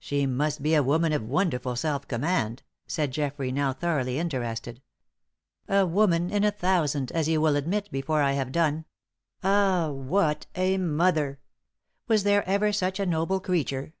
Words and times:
"She 0.00 0.26
must 0.26 0.64
be 0.64 0.74
a 0.74 0.82
woman 0.82 1.12
of 1.12 1.22
wonderful 1.22 1.76
self 1.76 2.08
command," 2.08 2.64
said 2.88 3.12
Geoffrey, 3.12 3.52
now 3.52 3.72
thoroughly 3.72 4.18
interested. 4.18 4.82
"A 5.68 5.86
woman 5.86 6.28
in 6.28 6.42
a 6.42 6.50
thousand, 6.50 7.12
as 7.12 7.28
you 7.28 7.40
will 7.40 7.54
admit 7.54 7.88
before 7.92 8.20
I 8.20 8.32
have 8.32 8.50
done. 8.50 8.84
Ah, 9.44 9.88
what 9.92 10.46
a 10.56 10.76
mother! 10.76 11.38
Was 12.08 12.24
there 12.24 12.42
ever 12.48 12.72
such 12.72 12.98
a 12.98 13.06
noble 13.06 13.38
creature? 13.38 13.94